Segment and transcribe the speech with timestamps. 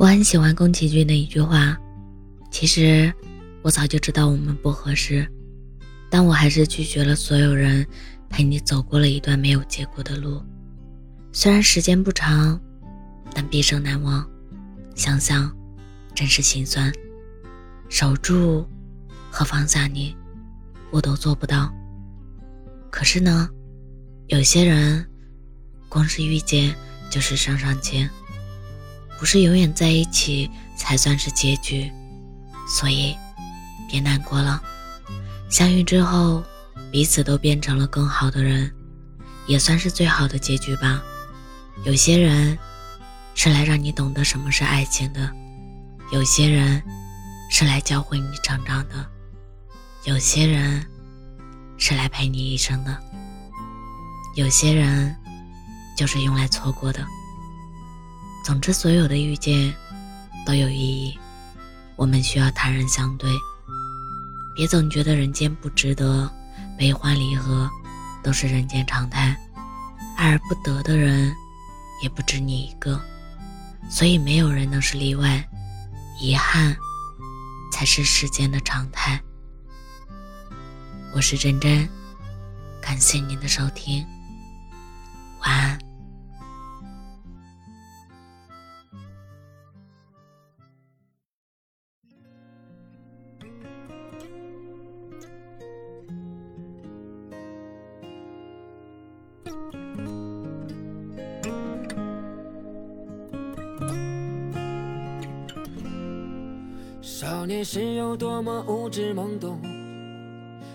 [0.00, 1.76] 我很喜欢宫崎骏的一句话
[2.50, 3.12] ：“其实
[3.60, 5.30] 我早就知道我们不合适，
[6.08, 7.86] 但我还是拒绝了所有人
[8.30, 10.42] 陪你走过了一段没有结果的路。
[11.32, 12.58] 虽然时间不长，
[13.34, 14.26] 但毕生难忘。
[14.94, 15.54] 想想，
[16.14, 16.90] 真是心酸。
[17.90, 18.66] 守住
[19.30, 20.16] 和放下你，
[20.90, 21.70] 我都做不到。
[22.90, 23.50] 可是呢，
[24.28, 25.06] 有些人，
[25.90, 26.74] 光是遇见
[27.10, 28.08] 就是上上签。”
[29.20, 31.92] 不是永远在一起才算是结局，
[32.66, 33.14] 所以
[33.86, 34.62] 别难过了。
[35.50, 36.42] 相遇之后，
[36.90, 38.72] 彼此都变成了更好的人，
[39.46, 41.02] 也算是最好的结局吧。
[41.84, 42.58] 有些人
[43.34, 45.30] 是来让你懂得什么是爱情的，
[46.12, 46.82] 有些人
[47.50, 49.06] 是来教会你成长的，
[50.04, 50.82] 有些人
[51.76, 52.98] 是来陪你一生的，
[54.34, 55.14] 有些人
[55.94, 57.06] 就是用来错过的。
[58.50, 59.72] 总之，所有的遇见
[60.44, 61.16] 都有意义，
[61.94, 63.30] 我们需要坦然相对。
[64.56, 66.28] 别总觉得人间不值得，
[66.76, 67.70] 悲欢离合
[68.24, 69.36] 都是人间常态，
[70.16, 71.32] 爱而不得的人
[72.02, 73.00] 也不止你一个，
[73.88, 75.48] 所以没有人能是例外，
[76.20, 76.76] 遗憾
[77.72, 79.22] 才是世间的常态。
[81.14, 81.88] 我是真真，
[82.82, 84.04] 感谢您的收听，
[107.02, 109.58] 少年时有多么无知懵懂，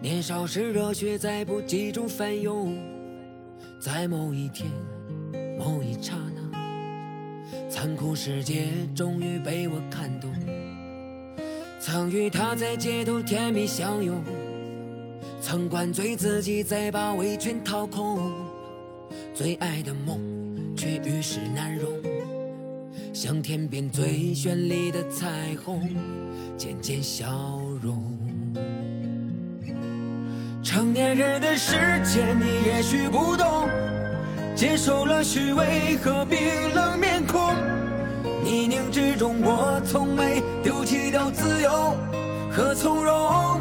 [0.00, 2.74] 年少时热血在不羁中翻涌，
[3.78, 4.66] 在某一天，
[5.58, 10.32] 某一刹那，残酷世界终于被我看懂。
[11.78, 14.24] 曾与他在街头甜蜜相拥，
[15.42, 18.32] 曾灌醉自己再把围裙掏空，
[19.34, 20.18] 最爱的梦
[20.74, 21.92] 却与世难容。
[23.18, 25.88] 像天边最绚丽的彩虹，
[26.58, 27.26] 渐渐消
[27.80, 28.14] 融。
[30.62, 31.72] 成年人的世
[32.04, 33.70] 界，你也许不懂，
[34.54, 36.38] 接受了虚伪和冰
[36.74, 37.54] 冷面孔。
[38.44, 41.96] 泥泞之中，我从没丢弃掉自由
[42.52, 43.58] 和从容。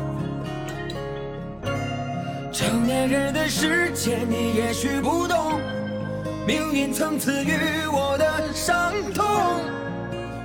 [2.51, 5.61] 成年人的世界，你也许不懂。
[6.47, 7.51] 命运曾赐予
[7.91, 9.25] 我的伤痛，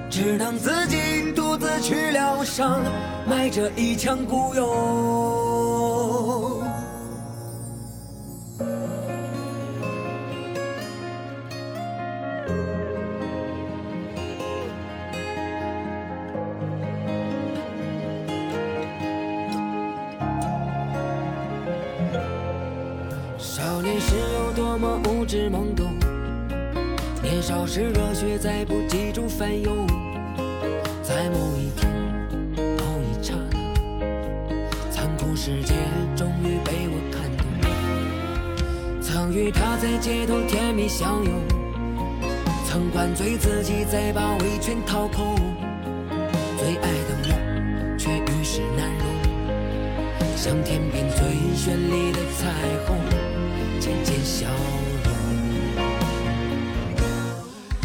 [0.09, 2.81] 只能自己独自去疗伤，
[3.29, 5.50] 埋着一腔孤勇。
[24.81, 25.93] 么无知懵懂，
[27.23, 29.87] 年少时热血在不羁中翻涌，
[31.03, 31.93] 在某一天，
[32.57, 33.59] 某一刹那，
[34.91, 35.75] 残酷世界
[36.17, 37.47] 终于被我看懂。
[39.03, 41.31] 曾与他在街头甜蜜相拥，
[42.67, 45.37] 曾灌醉自己再把围裙掏空，
[46.57, 49.05] 最爱的梦却与世难容，
[50.39, 52.49] 像天边最绚丽的彩
[52.87, 53.30] 虹。
[53.91, 54.47] 渐渐消
[55.03, 55.11] 融。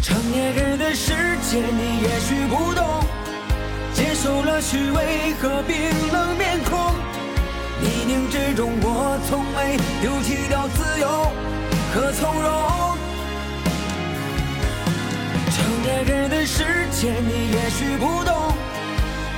[0.00, 1.12] 成年人的世
[1.42, 3.02] 界，你也许不懂，
[3.92, 5.76] 接受了虚伪和冰
[6.12, 6.94] 冷面孔。
[7.80, 11.08] 泥泞之中，我从没丢弃掉自由
[11.92, 12.96] 和从容。
[15.50, 18.54] 成年人的世界，你也许不懂，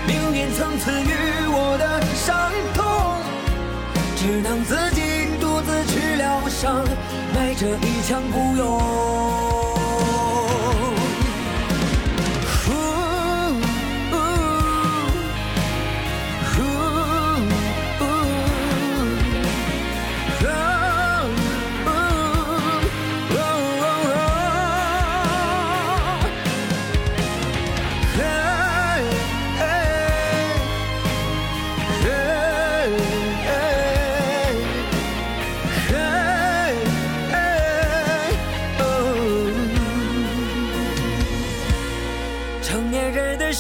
[0.07, 2.85] 命运曾赐予我的伤痛，
[4.17, 5.18] 只能自己。
[5.89, 6.85] 独自去疗伤，
[7.35, 9.08] 埋着一腔孤勇。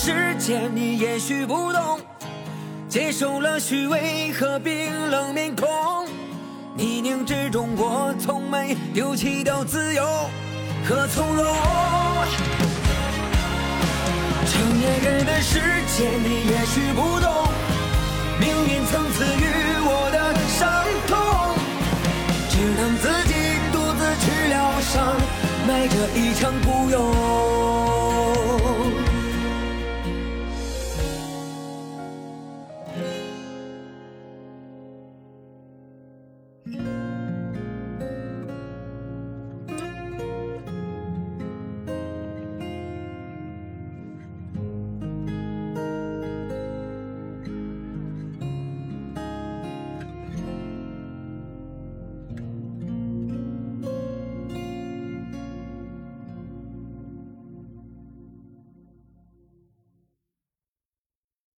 [0.00, 1.98] 世界，你也许不懂，
[2.88, 5.68] 接受了虚伪和冰冷面孔。
[6.76, 10.04] 泥泞之中，我从没丢弃掉自由
[10.88, 11.44] 和从容。
[14.46, 15.58] 成年人的世
[15.88, 17.48] 界，你也许不懂，
[18.38, 19.44] 命运曾赐予
[19.82, 21.18] 我的伤痛，
[22.48, 23.34] 只能自己
[23.72, 25.16] 独自去疗伤，
[25.66, 27.47] 埋着一场孤勇。